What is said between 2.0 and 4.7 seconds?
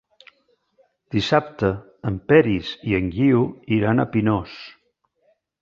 en Peris i en Guiu iran a Pinós.